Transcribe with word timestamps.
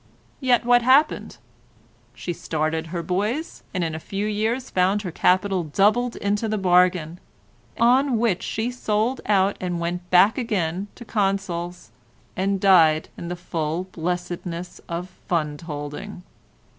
Yet 0.39 0.65
what 0.65 0.81
happened? 0.81 1.37
She 2.15 2.33
started 2.33 2.87
her 2.87 3.03
boys, 3.03 3.61
and 3.71 3.83
in 3.83 3.93
a 3.93 3.99
few 3.99 4.25
years 4.25 4.71
found 4.71 5.03
her 5.03 5.11
capital 5.11 5.63
doubled 5.65 6.15
into 6.15 6.49
the 6.49 6.57
bargain, 6.57 7.19
on 7.79 8.17
which 8.17 8.41
she 8.41 8.71
sold 8.71 9.21
out 9.27 9.57
and 9.61 9.79
went 9.79 10.09
back 10.09 10.39
again 10.39 10.87
to 10.95 11.05
Consols 11.05 11.91
and 12.35 12.59
died 12.59 13.09
in 13.15 13.27
the 13.27 13.35
full 13.35 13.83
blessedness 13.91 14.81
of 14.89 15.07
fund 15.27 15.61
holding. 15.61 16.23